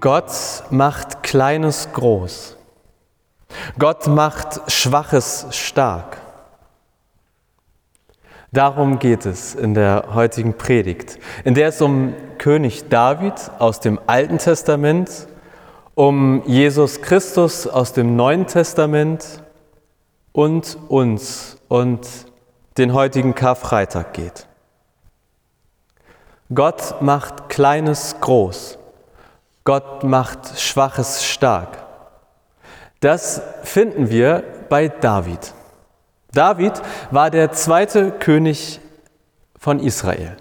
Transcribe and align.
Gott 0.00 0.32
macht 0.70 1.24
Kleines 1.24 1.88
groß. 1.92 2.56
Gott 3.78 4.06
macht 4.06 4.70
Schwaches 4.70 5.46
stark. 5.50 6.18
Darum 8.52 9.00
geht 9.00 9.26
es 9.26 9.54
in 9.54 9.74
der 9.74 10.14
heutigen 10.14 10.56
Predigt, 10.56 11.18
in 11.44 11.54
der 11.54 11.68
es 11.68 11.82
um 11.82 12.14
König 12.38 12.88
David 12.88 13.34
aus 13.58 13.80
dem 13.80 13.98
Alten 14.06 14.38
Testament, 14.38 15.26
um 15.96 16.42
Jesus 16.46 17.02
Christus 17.02 17.66
aus 17.66 17.92
dem 17.92 18.14
Neuen 18.14 18.46
Testament 18.46 19.42
und 20.32 20.78
uns 20.88 21.56
und 21.66 22.06
den 22.78 22.94
heutigen 22.94 23.34
Karfreitag 23.34 24.12
geht. 24.12 24.46
Gott 26.54 27.02
macht 27.02 27.48
Kleines 27.48 28.16
groß. 28.20 28.77
Gott 29.68 30.02
macht 30.02 30.58
Schwaches 30.58 31.26
stark. 31.26 31.84
Das 33.00 33.42
finden 33.64 34.08
wir 34.08 34.42
bei 34.70 34.88
David. 34.88 35.52
David 36.32 36.72
war 37.10 37.28
der 37.28 37.52
zweite 37.52 38.12
König 38.12 38.80
von 39.58 39.78
Israel, 39.78 40.38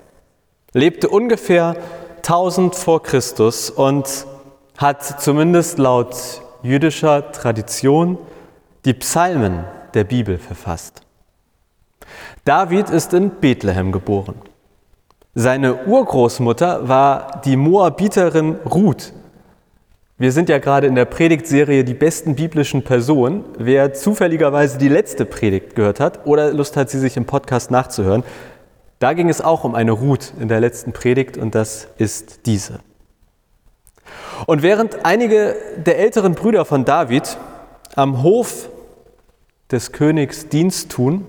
lebte 0.71 1.09
ungefähr 1.09 1.75
1000 2.19 2.73
vor 2.73 3.03
Christus 3.03 3.69
und 3.69 4.25
hat 4.77 5.03
zumindest 5.21 5.77
laut 5.77 6.15
jüdischer 6.63 7.33
Tradition 7.33 8.17
die 8.85 8.93
Psalmen 8.93 9.65
der 9.93 10.05
Bibel 10.05 10.37
verfasst. 10.37 11.01
David 12.45 12.89
ist 12.89 13.13
in 13.13 13.29
Bethlehem 13.29 13.91
geboren. 13.91 14.35
Seine 15.35 15.85
Urgroßmutter 15.85 16.87
war 16.87 17.41
die 17.43 17.57
Moabiterin 17.57 18.55
Ruth. 18.65 19.11
Wir 20.17 20.31
sind 20.31 20.49
ja 20.49 20.57
gerade 20.57 20.87
in 20.87 20.95
der 20.95 21.05
Predigtserie 21.05 21.83
die 21.83 21.93
besten 21.93 22.35
biblischen 22.35 22.83
Personen. 22.83 23.45
Wer 23.57 23.93
zufälligerweise 23.93 24.77
die 24.77 24.89
letzte 24.89 25.25
Predigt 25.25 25.75
gehört 25.75 25.99
hat 25.99 26.25
oder 26.25 26.51
Lust 26.53 26.75
hat, 26.75 26.89
sie 26.89 26.99
sich 26.99 27.17
im 27.17 27.25
Podcast 27.25 27.69
nachzuhören, 27.69 28.23
da 28.99 29.13
ging 29.13 29.29
es 29.29 29.41
auch 29.41 29.63
um 29.63 29.75
eine 29.75 29.91
Ruth 29.91 30.33
in 30.39 30.47
der 30.47 30.59
letzten 30.59 30.91
Predigt 30.91 31.37
und 31.37 31.53
das 31.53 31.87
ist 31.97 32.47
diese. 32.47 32.79
Und 34.47 34.63
während 34.63 35.05
einige 35.05 35.55
der 35.77 35.99
älteren 35.99 36.33
Brüder 36.33 36.65
von 36.65 36.83
David 36.83 37.37
am 37.95 38.23
Hof 38.23 38.69
des 39.71 39.91
Königs 39.91 40.49
Dienst 40.49 40.91
tun, 40.91 41.25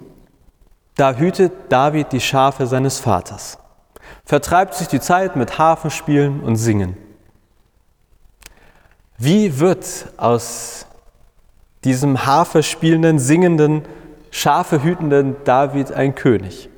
da 0.96 1.14
hütet 1.14 1.52
David 1.68 2.12
die 2.12 2.20
Schafe 2.20 2.66
seines 2.66 2.98
Vaters 2.98 3.58
vertreibt 4.28 4.74
sich 4.74 4.88
die 4.88 5.00
Zeit 5.00 5.36
mit 5.36 5.58
Hafenspielen 5.58 6.40
und 6.40 6.56
Singen. 6.56 6.96
Wie 9.18 9.60
wird 9.60 9.86
aus 10.16 10.86
diesem 11.84 12.24
Harfe 12.24 12.62
spielenden, 12.62 13.18
singenden, 13.18 13.82
Schafe 14.30 14.82
hütenden 14.82 15.36
David 15.44 15.92
ein 15.92 16.14
König? 16.14 16.68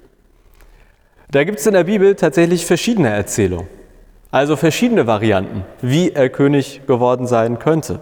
Da 1.30 1.44
gibt 1.44 1.60
es 1.60 1.66
in 1.66 1.74
der 1.74 1.84
Bibel 1.84 2.14
tatsächlich 2.16 2.66
verschiedene 2.66 3.10
Erzählungen, 3.10 3.68
also 4.30 4.56
verschiedene 4.56 5.06
Varianten, 5.06 5.64
wie 5.80 6.10
er 6.10 6.28
König 6.28 6.82
geworden 6.86 7.26
sein 7.26 7.58
könnte. 7.58 8.00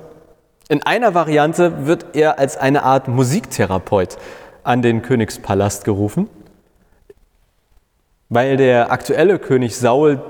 In 0.68 0.82
einer 0.82 1.14
Variante 1.14 1.86
wird 1.86 2.14
er 2.14 2.38
als 2.38 2.56
eine 2.56 2.84
Art 2.84 3.08
Musiktherapeut 3.08 4.16
an 4.62 4.82
den 4.82 5.02
Königspalast 5.02 5.84
gerufen 5.84 6.28
weil 8.28 8.56
der 8.56 8.92
aktuelle 8.92 9.38
König 9.38 9.76
Saul, 9.76 10.20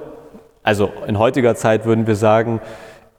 also 0.62 0.92
in 1.06 1.18
heutiger 1.18 1.54
Zeit 1.54 1.84
würden 1.84 2.06
wir 2.06 2.16
sagen, 2.16 2.60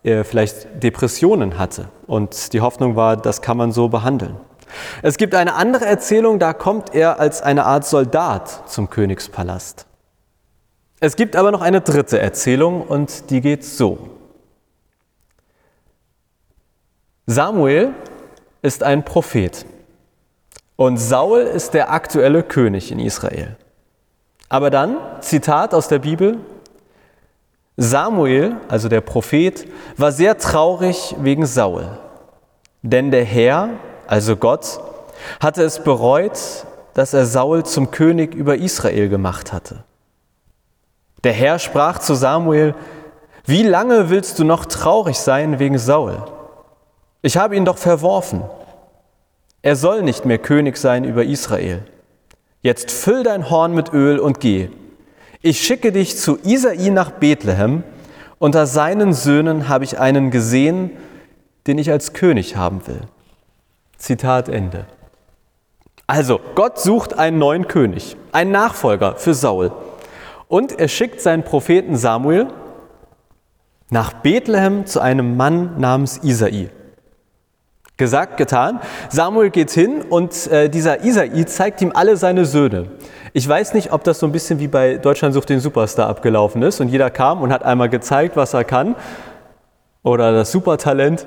vielleicht 0.04 0.82
Depressionen 0.82 1.58
hatte 1.58 1.90
und 2.08 2.54
die 2.54 2.62
Hoffnung 2.62 2.96
war, 2.96 3.18
das 3.18 3.42
kann 3.42 3.58
man 3.58 3.72
so 3.72 3.90
behandeln. 3.90 4.38
Es 5.02 5.18
gibt 5.18 5.36
eine 5.36 5.56
andere 5.56 5.86
Erzählung, 5.86 6.40
da 6.40 6.54
kommt 6.54 6.94
er 6.94 7.20
als 7.20 7.42
eine 7.42 7.66
Art 7.66 7.86
Soldat 7.86 8.70
zum 8.70 8.90
Königspalast. 8.90 9.86
Es 11.00 11.16
gibt 11.16 11.36
aber 11.36 11.52
noch 11.52 11.62
eine 11.62 11.82
dritte 11.82 12.20
Erzählung 12.20 12.82
und 12.82 13.30
die 13.30 13.42
geht 13.42 13.64
so. 13.64 14.10
Samuel 17.26 17.94
ist 18.62 18.84
ein 18.84 19.06
Prophet 19.06 19.66
und 20.76 20.98
Saul 20.98 21.42
ist 21.42 21.74
der 21.74 21.92
aktuelle 21.92 22.44
König 22.44 22.92
in 22.92 23.00
Israel. 23.00 23.56
Aber 24.50 24.70
dann, 24.70 24.98
Zitat 25.22 25.74
aus 25.74 25.88
der 25.88 26.00
Bibel, 26.00 26.40
Samuel, 27.82 28.58
also 28.68 28.90
der 28.90 29.00
Prophet, 29.00 29.66
war 29.96 30.12
sehr 30.12 30.38
traurig 30.38 31.16
wegen 31.20 31.46
Saul. 31.46 31.88
Denn 32.82 33.10
der 33.10 33.24
Herr, 33.24 33.70
also 34.06 34.36
Gott, 34.36 34.82
hatte 35.40 35.64
es 35.64 35.80
bereut, 35.80 36.38
dass 36.94 37.14
er 37.14 37.26
Saul 37.26 37.64
zum 37.64 37.90
König 37.90 38.36
über 38.36 38.58
Israel 38.58 39.08
gemacht 39.08 39.54
hatte. 39.54 39.86
Der 41.24 41.32
Herr 41.32 41.58
sprach 41.58 42.00
zu 42.00 42.16
Samuel, 42.16 42.76
wie 43.46 43.64
lange 43.64 44.10
willst 44.10 44.40
du 44.40 44.44
noch 44.44 44.66
traurig 44.66 45.18
sein 45.18 45.60
wegen 45.60 45.78
Saul? 45.78 46.22
Ich 47.22 47.38
habe 47.38 47.56
ihn 47.56 47.64
doch 47.64 47.78
verworfen. 47.78 48.44
Er 49.62 49.78
soll 49.78 50.02
nicht 50.02 50.26
mehr 50.26 50.38
König 50.38 50.76
sein 50.78 51.06
über 51.06 51.24
Israel. 51.24 51.86
Jetzt 52.62 52.92
füll 52.92 53.24
dein 53.24 53.50
Horn 53.50 53.74
mit 53.74 53.94
Öl 53.94 54.20
und 54.20 54.42
geh. 54.42 54.70
Ich 55.42 55.62
schicke 55.62 55.94
dich 55.94 56.18
zu 56.18 56.38
Isai 56.44 56.90
nach 56.90 57.12
Bethlehem. 57.12 57.84
Unter 58.40 58.66
seinen 58.66 59.14
Söhnen 59.14 59.70
habe 59.70 59.86
ich 59.86 59.98
einen 59.98 60.32
gesehen, 60.32 60.92
den 61.66 61.78
ich 61.78 61.92
als 61.92 62.12
König 62.12 62.58
haben 62.58 62.86
will. 62.88 63.02
Zitat 63.98 64.50
Ende. 64.50 64.86
Also, 66.08 66.42
Gott 66.56 66.78
sucht 66.78 67.18
einen 67.18 67.38
neuen 67.38 67.70
König, 67.70 68.18
einen 68.34 68.52
Nachfolger 68.52 69.16
für 69.16 69.34
Saul. 69.34 69.72
Und 70.50 70.78
er 70.78 70.90
schickt 70.90 71.22
seinen 71.22 71.44
Propheten 71.44 71.96
Samuel 71.96 72.48
nach 73.90 74.12
Bethlehem 74.12 74.86
zu 74.88 75.00
einem 75.00 75.38
Mann 75.38 75.80
namens 75.80 76.18
Isai. 76.22 76.70
Gesagt, 77.96 78.36
getan. 78.36 78.82
Samuel 79.10 79.52
geht 79.52 79.72
hin 79.72 80.02
und 80.02 80.48
äh, 80.48 80.68
dieser 80.70 81.06
Isai 81.06 81.46
zeigt 81.46 81.82
ihm 81.82 81.92
alle 81.94 82.18
seine 82.18 82.46
Söhne. 82.46 82.88
Ich 83.34 83.48
weiß 83.48 83.74
nicht, 83.74 83.92
ob 83.92 84.04
das 84.04 84.20
so 84.20 84.26
ein 84.26 84.32
bisschen 84.32 84.60
wie 84.60 84.68
bei 84.68 84.98
Deutschland 84.98 85.34
sucht 85.34 85.50
den 85.50 85.60
Superstar 85.60 86.08
abgelaufen 86.08 86.62
ist 86.64 86.80
und 86.82 86.90
jeder 86.90 87.10
kam 87.10 87.42
und 87.42 87.52
hat 87.52 87.64
einmal 87.64 87.90
gezeigt, 87.90 88.36
was 88.36 88.54
er 88.54 88.64
kann 88.64 88.96
oder 90.04 90.32
das 90.32 90.52
Supertalent. 90.52 91.26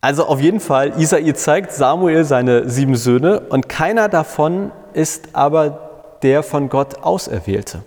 Also 0.00 0.24
auf 0.24 0.40
jeden 0.40 0.60
Fall, 0.60 0.98
Isai 0.98 1.32
zeigt 1.32 1.72
Samuel 1.72 2.24
seine 2.24 2.68
sieben 2.68 2.96
Söhne 2.96 3.40
und 3.40 3.68
keiner 3.68 4.08
davon 4.08 4.72
ist 4.94 5.28
aber 5.34 6.18
der 6.22 6.42
von 6.42 6.68
Gott 6.68 7.02
Auserwählte. 7.02 7.82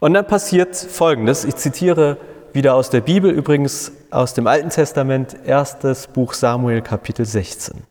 Und 0.00 0.14
dann 0.14 0.26
passiert 0.26 0.74
Folgendes, 0.76 1.44
ich 1.44 1.56
zitiere 1.56 2.16
wieder 2.52 2.74
aus 2.74 2.90
der 2.90 3.00
Bibel, 3.00 3.30
übrigens 3.30 3.92
aus 4.10 4.34
dem 4.34 4.46
Alten 4.46 4.70
Testament, 4.70 5.36
erstes 5.44 6.06
Buch 6.06 6.32
Samuel, 6.32 6.80
Kapitel 6.80 7.26
16. 7.26 7.82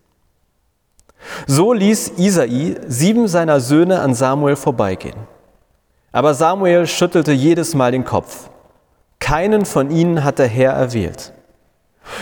So 1.45 1.73
ließ 1.73 2.13
Isai 2.17 2.75
sieben 2.87 3.27
seiner 3.27 3.59
Söhne 3.59 3.99
an 3.99 4.13
Samuel 4.13 4.55
vorbeigehen. 4.55 5.17
Aber 6.11 6.33
Samuel 6.33 6.87
schüttelte 6.87 7.31
jedes 7.31 7.75
Mal 7.75 7.91
den 7.91 8.05
Kopf. 8.05 8.49
Keinen 9.19 9.65
von 9.65 9.91
ihnen 9.91 10.23
hat 10.23 10.39
der 10.39 10.47
Herr 10.47 10.73
erwählt. 10.73 11.33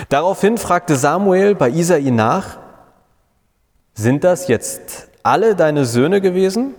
Daraufhin 0.10 0.58
fragte 0.58 0.96
Samuel 0.96 1.56
bei 1.56 1.70
Isai 1.70 2.10
nach, 2.12 2.58
sind 3.94 4.24
das 4.24 4.48
jetzt 4.48 5.10
alle 5.24 5.56
deine 5.56 5.86
Söhne 5.86 6.20
gewesen? 6.22 6.74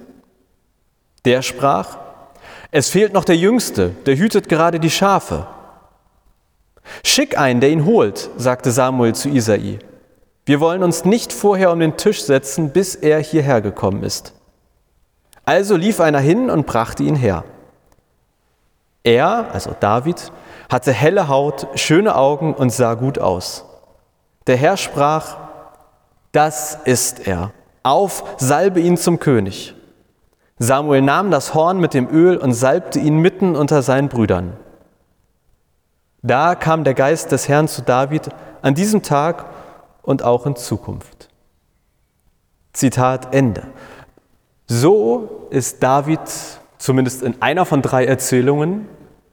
Der 1.25 1.42
sprach, 1.42 1.98
es 2.70 2.91
fehlt 2.91 3.12
noch 3.12 3.25
der 3.25 3.36
Jüngste, 3.36 3.91
der 4.06 4.16
hütet 4.16 4.48
gerade 4.48 4.80
die 4.80 4.91
Schafe. 4.91 5.47
Schick 7.04 7.39
einen, 7.39 7.60
der 7.60 7.71
ihn 7.71 7.84
holt, 7.84 8.30
sagte 8.36 8.71
Samuel 8.71 9.15
zu 9.15 9.28
Isai. 9.28 9.78
Wir 10.47 10.60
wollen 10.60 10.84
uns 10.84 11.04
nicht 11.04 11.33
vorher 11.33 11.72
um 11.72 11.81
den 11.81 11.97
Tisch 11.97 12.22
setzen, 12.22 12.71
bis 12.71 12.95
er 12.95 13.19
hierher 13.19 13.60
gekommen 13.60 14.04
ist. 14.04 14.33
Also 15.45 15.77
lief 15.77 16.01
einer 16.01 16.21
hin 16.21 16.51
und 16.51 16.66
brachte 16.66 17.03
ihn 17.03 17.16
her. 17.16 17.45
Er, 19.03 19.48
also 19.53 19.75
David, 19.78 20.31
hatte 20.71 20.93
helle 20.93 21.27
Haut, 21.27 21.66
schöne 21.75 22.15
Augen 22.15 22.54
und 22.54 22.71
sah 22.71 22.95
gut 22.95 23.19
aus. 23.19 23.65
Der 24.47 24.57
Herr 24.57 24.77
sprach, 24.77 25.37
das 26.31 26.78
ist 26.84 27.27
er. 27.27 27.51
Auf, 27.83 28.22
salbe 28.39 28.81
ihn 28.81 28.97
zum 28.97 29.19
König. 29.19 29.75
Samuel 30.59 31.03
nahm 31.03 31.33
das 31.33 31.54
Horn 31.54 31.78
mit 31.78 31.92
dem 31.92 32.09
Öl 32.09 32.37
und 32.37 32.53
salbte 32.53 33.01
ihn 33.01 33.19
mitten 33.19 33.57
unter 33.57 33.83
seinen 33.83 34.09
Brüdern. 34.09 34.57
Da 36.22 36.54
kam 36.54 36.84
der 36.84 36.95
Geist 36.95 37.33
des 37.33 37.49
Herrn 37.49 37.69
zu 37.69 37.83
David 37.83 38.28
an 38.63 38.75
diesem 38.75 39.03
Tag 39.03 39.47
und 40.06 40.22
auch 40.22 40.47
in 40.47 40.56
Zukunft. 40.56 41.28
Zitat 42.72 43.34
Ende. 43.34 43.64
So 44.66 45.48
ist 45.50 45.82
David, 45.82 46.20
zumindest 46.78 47.22
in 47.22 47.41
einer 47.42 47.66
von 47.66 47.82
drei 47.82 48.06
Erzählungen, 48.06 48.88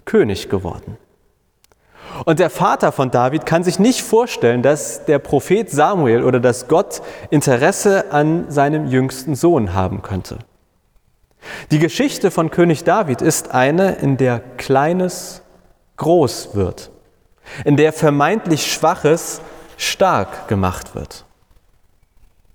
König 0.06 0.50
geworden. 0.50 0.98
Und 2.26 2.40
der 2.40 2.50
Vater 2.50 2.92
von 2.92 3.10
David 3.10 3.46
kann 3.46 3.64
sich 3.64 3.80
nicht 3.80 4.02
vorstellen, 4.02 4.62
dass 4.62 5.06
der 5.06 5.20
Prophet 5.20 5.70
Samuel 5.70 6.24
oder 6.24 6.40
dass 6.40 6.68
Gott 6.68 7.02
Interesse 7.32 8.12
an 8.12 8.52
seinem 8.52 8.88
jüngsten 8.88 9.36
Sohn 9.36 9.74
haben 9.74 10.02
könnte. 10.02 10.40
Die 11.72 11.80
Geschichte 11.80 12.32
von 12.32 12.52
König 12.52 12.84
David 12.84 13.22
ist 13.22 13.52
eine, 13.52 13.96
in 13.96 14.18
der 14.18 14.40
Kleines 14.58 15.42
groß 15.98 16.56
wird, 16.56 16.92
in 17.66 17.78
der 17.78 17.94
vermeintlich 17.94 18.72
Schwaches 18.72 19.42
stark 19.90 20.48
gemacht 20.48 20.96
wird. 20.96 21.26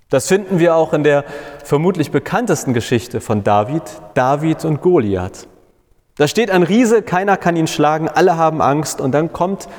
Das 0.09 0.27
finden 0.27 0.59
wir 0.59 0.75
auch 0.75 0.93
in 0.93 1.03
der 1.03 1.23
vermutlich 1.63 2.11
bekanntesten 2.11 2.73
Geschichte 2.73 3.21
von 3.21 3.43
David, 3.43 3.83
David 4.15 4.65
und 4.65 4.81
Goliath. 4.81 5.47
Da 6.15 6.27
steht 6.27 6.51
ein 6.51 6.63
Riese, 6.63 7.01
keiner 7.01 7.37
kann 7.37 7.55
ihn 7.55 7.67
schlagen, 7.67 8.09
alle 8.09 8.35
haben 8.35 8.61
Angst 8.61 8.99
und 8.99 9.11
dann 9.11 9.31
kommt 9.31 9.69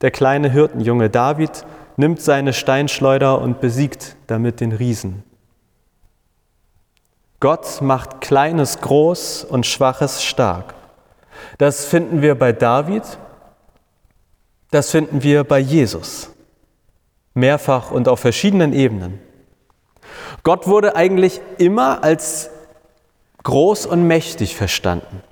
der 0.00 0.10
kleine 0.10 0.50
Hirtenjunge 0.50 1.10
David, 1.10 1.64
nimmt 1.96 2.22
seine 2.22 2.52
Steinschleuder 2.52 3.40
und 3.40 3.60
besiegt 3.60 4.16
damit 4.26 4.60
den 4.60 4.72
Riesen. 4.72 5.24
Gott 7.40 7.82
macht 7.82 8.20
Kleines 8.20 8.80
groß 8.80 9.44
und 9.44 9.66
Schwaches 9.66 10.24
stark. 10.24 10.74
Das 11.58 11.84
finden 11.84 12.20
wir 12.22 12.34
bei 12.36 12.52
David, 12.52 13.04
das 14.70 14.90
finden 14.90 15.22
wir 15.22 15.44
bei 15.44 15.58
Jesus. 15.60 16.30
Mehrfach 17.38 17.90
und 17.90 18.08
auf 18.08 18.20
verschiedenen 18.20 18.72
Ebenen. 18.72 19.20
Gott 20.42 20.66
wurde 20.66 20.96
eigentlich 20.96 21.40
immer 21.58 22.02
als 22.02 22.50
groß 23.42 23.86
und 23.86 24.06
mächtig 24.06 24.56
verstanden. 24.56 25.22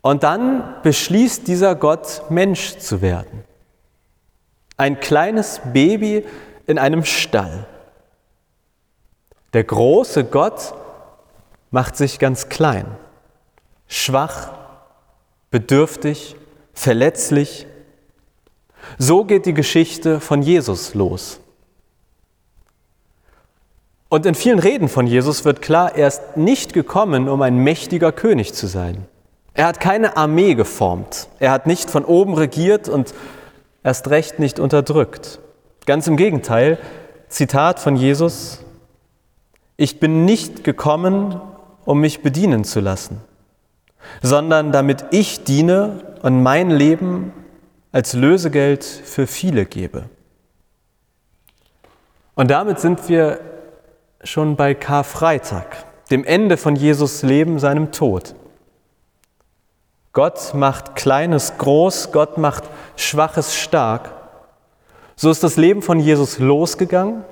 Und 0.00 0.22
dann 0.22 0.74
beschließt 0.82 1.48
dieser 1.48 1.74
Gott, 1.74 2.22
Mensch 2.28 2.76
zu 2.76 3.00
werden. 3.00 3.44
Ein 4.76 5.00
kleines 5.00 5.60
Baby 5.72 6.26
in 6.66 6.78
einem 6.78 7.04
Stall. 7.04 7.66
Der 9.54 9.64
große 9.64 10.24
Gott 10.24 10.74
macht 11.70 11.96
sich 11.96 12.18
ganz 12.18 12.48
klein, 12.48 12.86
schwach, 13.86 14.52
bedürftig, 15.50 16.36
verletzlich. 16.72 17.66
So 18.98 19.24
geht 19.24 19.46
die 19.46 19.54
Geschichte 19.54 20.20
von 20.20 20.42
Jesus 20.42 20.94
los. 20.94 21.40
Und 24.08 24.26
in 24.26 24.34
vielen 24.34 24.60
Reden 24.60 24.88
von 24.88 25.06
Jesus 25.06 25.44
wird 25.44 25.60
klar, 25.60 25.96
er 25.96 26.06
ist 26.06 26.36
nicht 26.36 26.72
gekommen, 26.72 27.28
um 27.28 27.42
ein 27.42 27.56
mächtiger 27.56 28.12
König 28.12 28.54
zu 28.54 28.66
sein. 28.66 29.06
Er 29.54 29.66
hat 29.66 29.80
keine 29.80 30.16
Armee 30.16 30.54
geformt. 30.54 31.28
Er 31.38 31.50
hat 31.50 31.66
nicht 31.66 31.90
von 31.90 32.04
oben 32.04 32.34
regiert 32.34 32.88
und 32.88 33.14
erst 33.82 34.10
recht 34.10 34.38
nicht 34.38 34.58
unterdrückt. 34.58 35.40
Ganz 35.86 36.06
im 36.06 36.16
Gegenteil, 36.16 36.78
Zitat 37.28 37.80
von 37.80 37.96
Jesus, 37.96 38.60
ich 39.76 39.98
bin 39.98 40.24
nicht 40.24 40.64
gekommen, 40.64 41.40
um 41.84 42.00
mich 42.00 42.22
bedienen 42.22 42.64
zu 42.64 42.80
lassen, 42.80 43.20
sondern 44.22 44.72
damit 44.72 45.06
ich 45.10 45.44
diene 45.44 46.00
und 46.22 46.42
mein 46.42 46.70
Leben 46.70 47.32
als 47.94 48.12
Lösegeld 48.12 48.82
für 48.82 49.28
viele 49.28 49.66
gebe. 49.66 50.08
Und 52.34 52.50
damit 52.50 52.80
sind 52.80 53.08
wir 53.08 53.38
schon 54.24 54.56
bei 54.56 54.74
Karfreitag, 54.74 55.84
dem 56.10 56.24
Ende 56.24 56.56
von 56.56 56.74
Jesus 56.74 57.22
Leben, 57.22 57.60
seinem 57.60 57.92
Tod. 57.92 58.34
Gott 60.12 60.54
macht 60.54 60.96
Kleines 60.96 61.56
groß, 61.56 62.10
Gott 62.10 62.36
macht 62.36 62.64
Schwaches 62.96 63.54
stark. 63.54 64.10
So 65.14 65.30
ist 65.30 65.44
das 65.44 65.56
Leben 65.56 65.80
von 65.80 66.00
Jesus 66.00 66.40
losgegangen, 66.40 67.22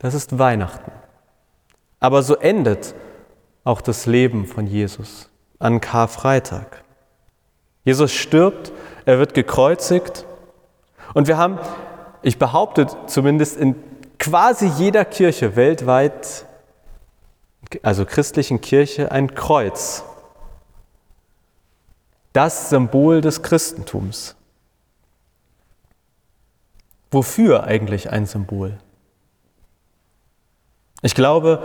das 0.00 0.12
ist 0.12 0.38
Weihnachten. 0.38 0.92
Aber 1.98 2.22
so 2.22 2.36
endet 2.36 2.94
auch 3.64 3.80
das 3.80 4.04
Leben 4.04 4.44
von 4.44 4.66
Jesus 4.66 5.30
an 5.58 5.80
Karfreitag. 5.80 6.84
Jesus 7.84 8.12
stirbt, 8.12 8.70
er 9.08 9.18
wird 9.18 9.32
gekreuzigt 9.32 10.26
und 11.14 11.28
wir 11.28 11.38
haben, 11.38 11.58
ich 12.20 12.38
behaupte 12.38 12.86
zumindest 13.06 13.56
in 13.56 13.74
quasi 14.18 14.66
jeder 14.66 15.06
Kirche 15.06 15.56
weltweit, 15.56 16.44
also 17.82 18.04
christlichen 18.04 18.60
Kirche, 18.60 19.10
ein 19.10 19.34
Kreuz 19.34 20.04
das 22.34 22.68
Symbol 22.68 23.22
des 23.22 23.42
Christentums. 23.42 24.36
Wofür 27.10 27.64
eigentlich 27.64 28.10
ein 28.10 28.26
Symbol? 28.26 28.78
Ich 31.00 31.14
glaube, 31.14 31.62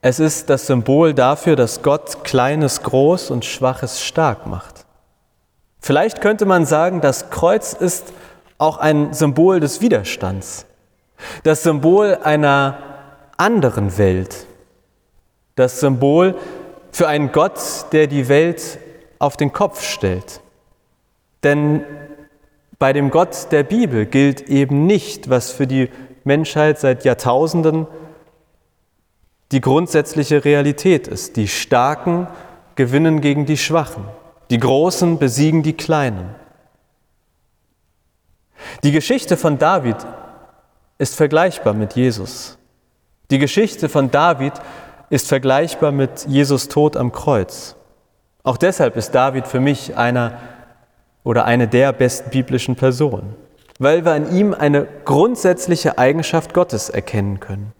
es 0.00 0.18
ist 0.18 0.48
das 0.48 0.66
Symbol 0.66 1.12
dafür, 1.12 1.54
dass 1.54 1.82
Gott 1.82 2.24
Kleines 2.24 2.82
groß 2.82 3.30
und 3.30 3.44
Schwaches 3.44 4.02
stark 4.02 4.46
macht. 4.46 4.75
Vielleicht 5.86 6.20
könnte 6.20 6.46
man 6.46 6.66
sagen, 6.66 7.00
das 7.00 7.30
Kreuz 7.30 7.72
ist 7.72 8.12
auch 8.58 8.78
ein 8.78 9.14
Symbol 9.14 9.60
des 9.60 9.80
Widerstands, 9.80 10.66
das 11.44 11.62
Symbol 11.62 12.18
einer 12.24 12.78
anderen 13.36 13.96
Welt, 13.96 14.46
das 15.54 15.78
Symbol 15.78 16.34
für 16.90 17.06
einen 17.06 17.30
Gott, 17.30 17.60
der 17.92 18.08
die 18.08 18.28
Welt 18.28 18.80
auf 19.20 19.36
den 19.36 19.52
Kopf 19.52 19.84
stellt. 19.84 20.40
Denn 21.44 21.84
bei 22.80 22.92
dem 22.92 23.10
Gott 23.10 23.52
der 23.52 23.62
Bibel 23.62 24.06
gilt 24.06 24.40
eben 24.48 24.86
nicht, 24.86 25.30
was 25.30 25.52
für 25.52 25.68
die 25.68 25.88
Menschheit 26.24 26.80
seit 26.80 27.04
Jahrtausenden 27.04 27.86
die 29.52 29.60
grundsätzliche 29.60 30.44
Realität 30.44 31.06
ist. 31.06 31.36
Die 31.36 31.46
Starken 31.46 32.26
gewinnen 32.74 33.20
gegen 33.20 33.46
die 33.46 33.56
Schwachen, 33.56 34.02
die 34.50 34.58
Großen 34.58 35.18
besiegen 35.18 35.62
die 35.62 35.76
Kleinen. 35.76 36.34
Die 38.82 38.92
Geschichte 38.92 39.36
von 39.36 39.58
David 39.58 39.96
ist 40.98 41.14
vergleichbar 41.14 41.74
mit 41.74 41.94
Jesus. 41.94 42.58
Die 43.30 43.38
Geschichte 43.38 43.88
von 43.88 44.10
David 44.10 44.52
ist 45.10 45.28
vergleichbar 45.28 45.92
mit 45.92 46.26
Jesus 46.26 46.68
Tod 46.68 46.96
am 46.96 47.12
Kreuz. 47.12 47.76
Auch 48.42 48.56
deshalb 48.56 48.96
ist 48.96 49.14
David 49.14 49.46
für 49.46 49.60
mich 49.60 49.96
einer 49.96 50.38
oder 51.24 51.44
eine 51.44 51.66
der 51.66 51.92
besten 51.92 52.30
biblischen 52.30 52.76
Personen, 52.76 53.34
weil 53.80 54.04
wir 54.04 54.12
an 54.12 54.34
ihm 54.34 54.54
eine 54.54 54.86
grundsätzliche 55.04 55.98
Eigenschaft 55.98 56.54
Gottes 56.54 56.88
erkennen 56.88 57.40
können. 57.40 57.72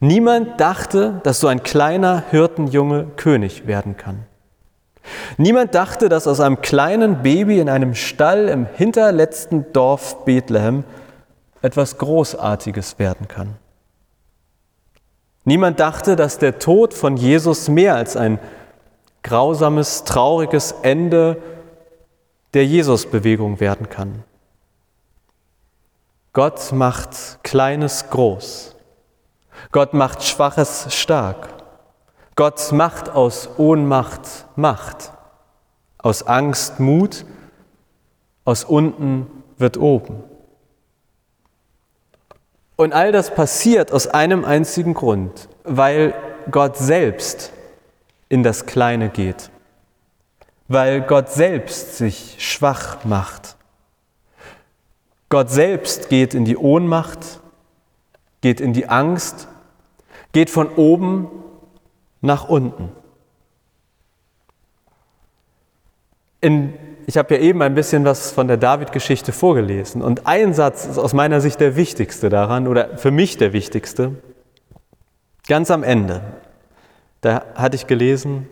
Niemand 0.00 0.60
dachte, 0.60 1.20
dass 1.24 1.40
so 1.40 1.48
ein 1.48 1.62
kleiner 1.62 2.24
Hirtenjunge 2.30 3.06
König 3.16 3.66
werden 3.66 3.96
kann. 3.96 4.26
Niemand 5.36 5.74
dachte, 5.74 6.08
dass 6.08 6.26
aus 6.26 6.40
einem 6.40 6.60
kleinen 6.60 7.22
Baby 7.22 7.60
in 7.60 7.68
einem 7.68 7.94
Stall 7.94 8.48
im 8.48 8.66
hinterletzten 8.66 9.72
Dorf 9.72 10.24
Bethlehem 10.24 10.84
etwas 11.62 11.98
Großartiges 11.98 12.98
werden 12.98 13.28
kann. 13.28 13.56
Niemand 15.44 15.80
dachte, 15.80 16.16
dass 16.16 16.38
der 16.38 16.58
Tod 16.58 16.94
von 16.94 17.16
Jesus 17.16 17.68
mehr 17.68 17.96
als 17.96 18.16
ein 18.16 18.38
grausames, 19.22 20.04
trauriges 20.04 20.74
Ende 20.82 21.42
der 22.54 22.64
Jesusbewegung 22.64 23.60
werden 23.60 23.88
kann. 23.88 24.22
Gott 26.32 26.72
macht 26.72 27.42
Kleines 27.42 28.10
groß. 28.10 28.74
Gott 29.72 29.94
macht 29.94 30.22
Schwaches 30.24 30.86
stark. 30.94 31.48
Gott 32.36 32.72
macht 32.72 33.10
aus 33.10 33.48
Ohnmacht 33.58 34.46
Macht. 34.56 35.12
Aus 35.98 36.26
Angst 36.26 36.80
Mut. 36.80 37.24
Aus 38.44 38.64
unten 38.64 39.26
wird 39.56 39.76
oben. 39.76 40.22
Und 42.76 42.92
all 42.92 43.12
das 43.12 43.32
passiert 43.34 43.92
aus 43.92 44.08
einem 44.08 44.44
einzigen 44.44 44.94
Grund, 44.94 45.48
weil 45.62 46.14
Gott 46.50 46.76
selbst 46.76 47.52
in 48.28 48.42
das 48.42 48.66
Kleine 48.66 49.10
geht, 49.10 49.50
weil 50.66 51.00
Gott 51.02 51.30
selbst 51.30 51.96
sich 51.96 52.36
schwach 52.38 53.04
macht. 53.04 53.56
Gott 55.28 55.50
selbst 55.50 56.08
geht 56.08 56.34
in 56.34 56.44
die 56.44 56.56
Ohnmacht, 56.56 57.40
geht 58.40 58.60
in 58.60 58.72
die 58.72 58.88
Angst, 58.88 59.46
geht 60.32 60.50
von 60.50 60.68
oben 60.74 61.28
nach 62.24 62.48
unten. 62.48 62.90
In, 66.40 66.74
ich 67.06 67.18
habe 67.18 67.34
ja 67.34 67.40
eben 67.40 67.62
ein 67.62 67.74
bisschen 67.74 68.04
was 68.04 68.32
von 68.32 68.48
der 68.48 68.56
David-Geschichte 68.56 69.32
vorgelesen 69.32 70.02
und 70.02 70.26
ein 70.26 70.54
Satz 70.54 70.86
ist 70.86 70.98
aus 70.98 71.12
meiner 71.12 71.40
Sicht 71.40 71.60
der 71.60 71.76
wichtigste 71.76 72.30
daran 72.30 72.66
oder 72.66 72.96
für 72.96 73.10
mich 73.10 73.36
der 73.36 73.52
wichtigste. 73.52 74.12
Ganz 75.46 75.70
am 75.70 75.82
Ende, 75.82 76.22
da 77.20 77.44
hatte 77.54 77.76
ich 77.76 77.86
gelesen, 77.86 78.48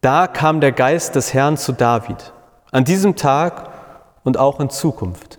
da 0.00 0.26
kam 0.26 0.60
der 0.60 0.72
Geist 0.72 1.14
des 1.14 1.32
Herrn 1.32 1.56
zu 1.56 1.72
David 1.72 2.32
an 2.72 2.84
diesem 2.84 3.16
Tag 3.16 3.70
und 4.24 4.38
auch 4.38 4.60
in 4.60 4.70
Zukunft. 4.70 5.38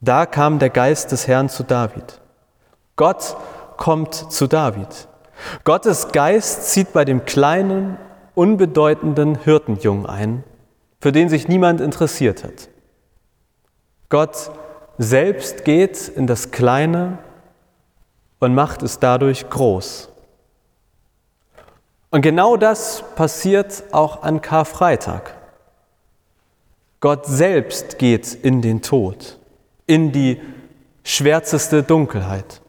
Da 0.00 0.26
kam 0.26 0.58
der 0.58 0.70
Geist 0.70 1.12
des 1.12 1.26
Herrn 1.26 1.48
zu 1.48 1.62
David. 1.62 2.20
Gott 2.96 3.36
kommt 3.76 4.14
zu 4.14 4.46
David. 4.46 5.08
Gottes 5.64 6.08
Geist 6.12 6.70
zieht 6.70 6.92
bei 6.92 7.04
dem 7.04 7.24
kleinen, 7.24 7.96
unbedeutenden 8.34 9.38
Hirtenjungen 9.38 10.06
ein, 10.06 10.44
für 11.00 11.12
den 11.12 11.28
sich 11.28 11.48
niemand 11.48 11.80
interessiert 11.80 12.44
hat. 12.44 12.68
Gott 14.08 14.50
selbst 14.98 15.64
geht 15.64 16.08
in 16.08 16.26
das 16.26 16.50
Kleine 16.50 17.18
und 18.38 18.54
macht 18.54 18.82
es 18.82 18.98
dadurch 18.98 19.48
groß. 19.50 20.08
Und 22.10 22.22
genau 22.22 22.56
das 22.56 23.02
passiert 23.16 23.84
auch 23.92 24.22
an 24.22 24.40
Karfreitag. 24.40 25.34
Gott 27.00 27.26
selbst 27.26 27.98
geht 27.98 28.32
in 28.34 28.62
den 28.62 28.80
Tod, 28.80 29.38
in 29.86 30.12
die 30.12 30.40
schwärzeste 31.04 31.82
Dunkelheit, 31.82 32.62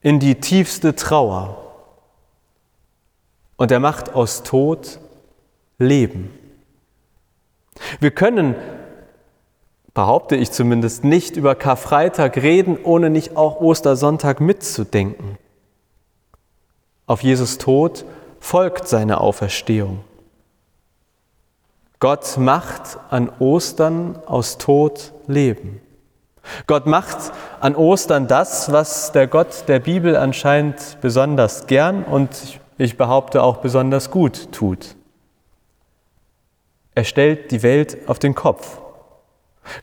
in 0.00 0.20
die 0.20 0.36
tiefste 0.36 0.94
Trauer. 0.94 1.63
Und 3.56 3.70
er 3.70 3.80
macht 3.80 4.14
aus 4.14 4.42
Tod 4.42 4.98
Leben. 5.78 6.30
Wir 8.00 8.10
können, 8.10 8.54
behaupte 9.92 10.36
ich 10.36 10.50
zumindest, 10.50 11.04
nicht 11.04 11.36
über 11.36 11.54
Karfreitag 11.54 12.36
reden, 12.36 12.78
ohne 12.82 13.10
nicht 13.10 13.36
auch 13.36 13.60
Ostersonntag 13.60 14.40
mitzudenken. 14.40 15.38
Auf 17.06 17.22
Jesus 17.22 17.58
Tod 17.58 18.04
folgt 18.40 18.88
seine 18.88 19.20
Auferstehung. 19.20 20.00
Gott 22.00 22.36
macht 22.36 22.98
an 23.10 23.30
Ostern 23.38 24.18
aus 24.26 24.58
Tod 24.58 25.12
Leben. 25.26 25.80
Gott 26.66 26.86
macht 26.86 27.32
an 27.60 27.74
Ostern 27.74 28.26
das, 28.26 28.70
was 28.70 29.12
der 29.12 29.26
Gott 29.26 29.64
der 29.68 29.78
Bibel 29.78 30.16
anscheinend 30.16 30.98
besonders 31.00 31.66
gern 31.66 32.04
und 32.04 32.60
ich 32.78 32.96
behaupte 32.96 33.42
auch 33.42 33.58
besonders 33.58 34.10
gut 34.10 34.52
tut. 34.52 34.96
Er 36.94 37.04
stellt 37.04 37.50
die 37.50 37.62
Welt 37.62 38.08
auf 38.08 38.18
den 38.18 38.34
Kopf. 38.34 38.78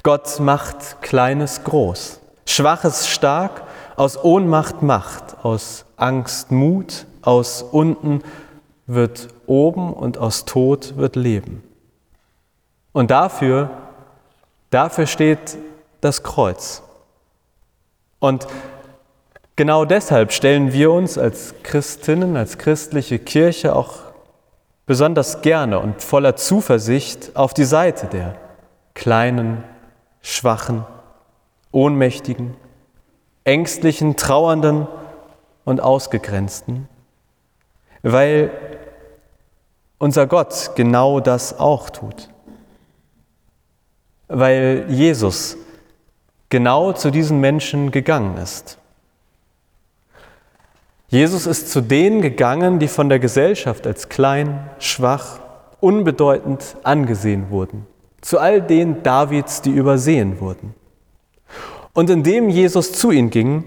Gott 0.04 0.40
macht 0.40 1.02
Kleines 1.02 1.64
groß, 1.64 2.22
Schwaches 2.46 3.08
stark, 3.08 3.64
aus 3.96 4.24
Ohnmacht 4.24 4.82
Macht, 4.82 5.44
aus 5.44 5.86
Angst 5.98 6.52
Mut, 6.52 7.06
aus 7.22 7.64
unten 7.64 8.22
wird 8.88 9.28
oben 9.46 9.94
und 9.94 10.18
aus 10.18 10.46
Tod 10.46 10.98
wird 10.98 11.16
Leben. 11.16 11.64
Und 12.94 13.12
dafür, 13.12 13.70
dafür 14.70 15.08
steht 15.08 15.58
das 16.02 16.24
Kreuz. 16.24 16.84
Und 18.20 18.48
genau 19.56 19.86
deshalb 19.86 20.32
stellen 20.32 20.74
wir 20.74 20.92
uns 20.92 21.18
als 21.18 21.54
Christinnen, 21.64 22.38
als 22.38 22.58
christliche 22.58 23.20
Kirche 23.20 23.76
auch 23.76 24.00
besonders 24.86 25.42
gerne 25.42 25.80
und 25.80 26.02
voller 26.02 26.36
Zuversicht 26.36 27.36
auf 27.36 27.54
die 27.54 27.66
Seite 27.66 28.08
der 28.08 28.36
kleinen, 28.94 29.64
schwachen, 30.22 30.86
ohnmächtigen, 31.72 32.56
ängstlichen, 33.44 34.18
trauernden 34.18 34.88
und 35.64 35.82
ausgegrenzten, 35.82 36.88
weil 38.02 38.52
unser 39.98 40.28
Gott 40.28 40.72
genau 40.76 41.20
das 41.20 41.58
auch 41.60 41.90
tut 41.90 42.32
weil 44.32 44.86
Jesus 44.88 45.58
genau 46.50 46.94
zu 46.94 47.12
diesen 47.12 47.40
Menschen 47.40 47.92
gegangen 47.92 48.38
ist. 48.38 48.78
Jesus 51.12 51.46
ist 51.46 51.70
zu 51.70 51.82
denen 51.82 52.22
gegangen, 52.22 52.80
die 52.80 52.88
von 52.88 53.10
der 53.10 53.20
Gesellschaft 53.20 53.86
als 53.86 54.08
klein, 54.08 54.70
schwach, 54.80 55.40
unbedeutend 55.82 56.78
angesehen 56.84 57.50
wurden, 57.50 57.86
zu 58.22 58.40
all 58.40 58.62
denen 58.62 59.04
Davids, 59.04 59.62
die 59.62 59.72
übersehen 59.72 60.40
wurden. 60.40 60.74
Und 61.92 62.10
indem 62.10 62.48
Jesus 62.48 62.94
zu 62.94 63.12
ihnen 63.12 63.30
ging, 63.30 63.66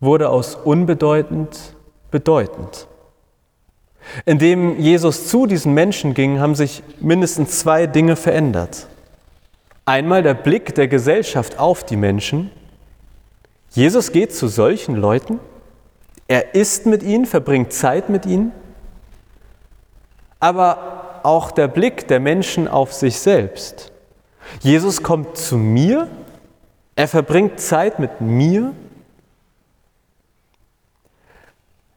wurde 0.00 0.30
aus 0.30 0.54
unbedeutend 0.54 1.74
bedeutend. 2.10 2.86
Indem 4.24 4.80
Jesus 4.80 5.28
zu 5.28 5.44
diesen 5.44 5.74
Menschen 5.74 6.14
ging, 6.14 6.40
haben 6.40 6.54
sich 6.54 6.82
mindestens 6.98 7.58
zwei 7.58 7.86
Dinge 7.86 8.16
verändert. 8.16 8.86
Einmal 9.84 10.22
der 10.22 10.32
Blick 10.32 10.74
der 10.76 10.88
Gesellschaft 10.88 11.58
auf 11.58 11.84
die 11.84 11.96
Menschen. 11.96 12.50
Jesus 13.72 14.12
geht 14.12 14.34
zu 14.34 14.48
solchen 14.48 14.96
Leuten, 14.96 15.40
er 16.28 16.54
isst 16.54 16.86
mit 16.86 17.02
ihnen, 17.02 17.26
verbringt 17.26 17.72
Zeit 17.72 18.08
mit 18.08 18.26
ihnen, 18.26 18.52
aber 20.40 21.20
auch 21.22 21.50
der 21.50 21.68
Blick 21.68 22.08
der 22.08 22.20
Menschen 22.20 22.68
auf 22.68 22.92
sich 22.92 23.18
selbst. 23.18 23.92
Jesus 24.60 25.02
kommt 25.02 25.36
zu 25.36 25.56
mir, 25.56 26.08
er 26.94 27.08
verbringt 27.08 27.60
Zeit 27.60 27.98
mit 27.98 28.20
mir. 28.20 28.72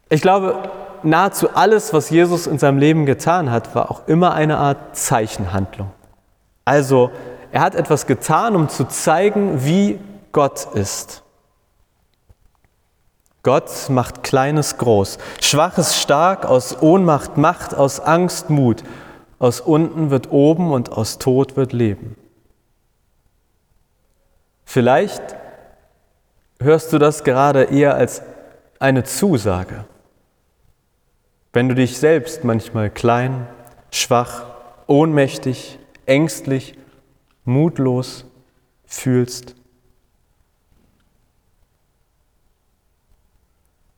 Ich 0.10 0.22
glaube, 0.22 0.70
nahezu 1.04 1.50
alles, 1.56 1.94
was 1.94 2.10
Jesus 2.10 2.48
in 2.48 2.58
seinem 2.58 2.80
Leben 2.80 3.06
getan 3.06 3.52
hat, 3.52 3.76
war 3.76 3.92
auch 3.92 4.08
immer 4.08 4.34
eine 4.34 4.58
Art 4.58 4.98
Zeichenhandlung. 4.98 5.92
Also 6.66 7.12
er 7.52 7.62
hat 7.62 7.76
etwas 7.76 8.08
getan, 8.08 8.56
um 8.56 8.70
zu 8.70 8.88
zeigen, 8.88 9.64
wie 9.64 10.00
Gott 10.32 10.68
ist. 10.74 11.24
Gott 13.50 13.90
macht 13.90 14.22
Kleines 14.22 14.78
groß, 14.78 15.18
Schwaches 15.42 16.00
stark, 16.00 16.46
aus 16.46 16.84
Ohnmacht 16.84 17.36
Macht, 17.38 17.74
aus 17.74 18.00
Angst 18.00 18.52
Mut. 18.52 18.84
Aus 19.40 19.60
unten 19.60 20.12
wird 20.12 20.32
oben 20.32 20.72
und 20.72 20.92
aus 20.92 21.18
Tod 21.18 21.58
wird 21.58 21.74
Leben. 21.74 22.16
Vielleicht 24.66 25.36
hörst 26.60 26.94
du 26.94 27.00
das 27.00 27.24
gerade 27.24 27.64
eher 27.64 27.96
als 27.96 28.22
eine 28.78 29.04
Zusage. 29.04 29.86
Wenn 31.52 31.70
du 31.70 31.74
dich 31.74 31.98
selbst 31.98 32.44
manchmal 32.44 32.92
klein, 32.92 33.48
schwach, 33.90 34.44
ohnmächtig, 34.86 35.80
ängstlich 36.06 36.78
mutlos 37.46 38.26
fühlst. 38.86 39.56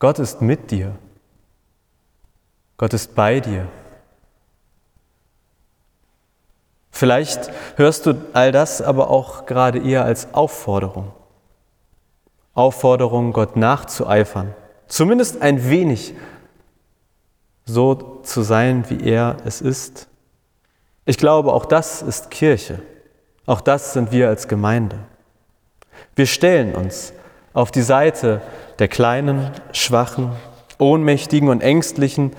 Gott 0.02 0.18
ist 0.18 0.42
mit 0.42 0.72
dir. 0.72 0.96
Gott 2.76 2.92
ist 2.92 3.14
bei 3.14 3.38
dir. 3.38 3.68
Vielleicht 6.90 7.52
hörst 7.76 8.06
du 8.06 8.14
all 8.32 8.50
das 8.50 8.82
aber 8.82 9.10
auch 9.10 9.46
gerade 9.46 9.78
eher 9.78 10.04
als 10.04 10.34
Aufforderung. 10.34 11.12
Aufforderung, 12.52 13.32
Gott 13.32 13.54
nachzueifern, 13.54 14.56
zumindest 14.88 15.40
ein 15.40 15.70
wenig 15.70 16.14
so 17.64 18.22
zu 18.24 18.42
sein, 18.42 18.84
wie 18.90 19.08
er 19.08 19.36
es 19.44 19.60
ist. 19.60 20.08
Ich 21.04 21.16
glaube, 21.16 21.52
auch 21.52 21.64
das 21.64 22.02
ist 22.02 22.32
Kirche. 22.32 22.82
Auch 23.46 23.60
das 23.60 23.92
sind 23.92 24.10
wir 24.10 24.26
als 24.26 24.48
Gemeinde. 24.48 24.98
Wir 26.16 26.26
stellen 26.26 26.74
uns 26.74 27.12
auf 27.52 27.70
die 27.70 27.82
Seite 27.82 28.40
der 28.78 28.88
kleinen, 28.88 29.50
schwachen, 29.72 30.32
ohnmächtigen 30.78 31.48
und 31.48 31.62
ängstlichen 31.62 32.32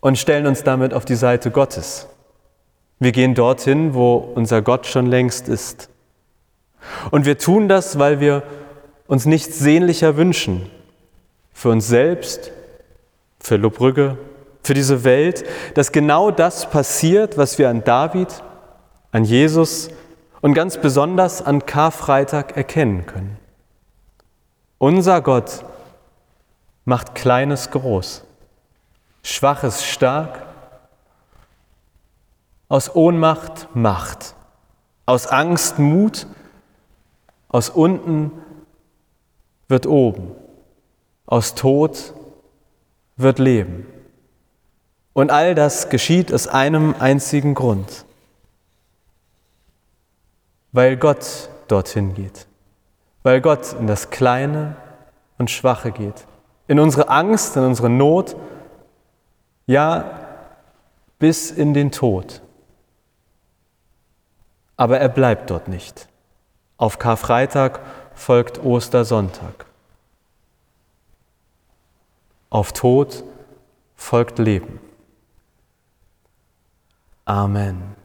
und 0.00 0.18
stellen 0.18 0.46
uns 0.46 0.62
damit 0.62 0.92
auf 0.92 1.04
die 1.04 1.14
Seite 1.14 1.50
Gottes. 1.50 2.08
Wir 2.98 3.12
gehen 3.12 3.34
dorthin, 3.34 3.94
wo 3.94 4.14
unser 4.14 4.62
Gott 4.62 4.86
schon 4.86 5.06
längst 5.06 5.48
ist. 5.48 5.90
Und 7.10 7.26
wir 7.26 7.38
tun 7.38 7.68
das, 7.68 7.98
weil 7.98 8.20
wir 8.20 8.42
uns 9.06 9.26
nichts 9.26 9.58
sehnlicher 9.58 10.16
wünschen. 10.16 10.70
Für 11.52 11.70
uns 11.70 11.88
selbst, 11.88 12.52
für 13.38 13.56
Lobrügge, 13.56 14.18
für 14.62 14.74
diese 14.74 15.04
Welt, 15.04 15.44
dass 15.74 15.92
genau 15.92 16.30
das 16.30 16.68
passiert, 16.70 17.38
was 17.38 17.58
wir 17.58 17.68
an 17.68 17.84
David 17.84 18.28
an 19.12 19.24
Jesus 19.24 19.88
und 20.40 20.54
ganz 20.54 20.78
besonders 20.78 21.42
an 21.42 21.66
Karfreitag 21.66 22.56
erkennen 22.56 23.06
können. 23.06 23.38
Unser 24.78 25.20
Gott 25.20 25.64
macht 26.84 27.14
Kleines 27.14 27.70
groß, 27.70 28.24
Schwaches 29.22 29.84
stark, 29.84 30.42
aus 32.68 32.94
Ohnmacht 32.94 33.68
Macht, 33.74 34.34
aus 35.04 35.26
Angst 35.26 35.78
Mut, 35.78 36.26
aus 37.48 37.70
unten 37.70 38.32
wird 39.68 39.86
oben, 39.86 40.32
aus 41.26 41.54
Tod 41.54 42.14
wird 43.16 43.38
Leben. 43.38 43.86
Und 45.12 45.30
all 45.30 45.54
das 45.54 45.88
geschieht 45.88 46.32
aus 46.32 46.48
einem 46.48 46.94
einzigen 46.98 47.54
Grund, 47.54 48.05
weil 50.76 50.98
Gott 50.98 51.48
dorthin 51.68 52.12
geht, 52.12 52.46
weil 53.22 53.40
Gott 53.40 53.72
in 53.72 53.86
das 53.86 54.10
Kleine 54.10 54.76
und 55.38 55.50
Schwache 55.50 55.90
geht, 55.90 56.26
in 56.68 56.78
unsere 56.78 57.08
Angst, 57.08 57.56
in 57.56 57.64
unsere 57.64 57.88
Not, 57.88 58.36
ja 59.66 60.18
bis 61.18 61.50
in 61.50 61.72
den 61.72 61.92
Tod. 61.92 62.42
Aber 64.76 64.98
er 64.98 65.08
bleibt 65.08 65.48
dort 65.48 65.66
nicht. 65.66 66.08
Auf 66.76 66.98
Karfreitag 66.98 67.80
folgt 68.14 68.62
Ostersonntag. 68.62 69.64
Auf 72.50 72.74
Tod 72.74 73.24
folgt 73.94 74.38
Leben. 74.38 74.78
Amen. 77.24 77.96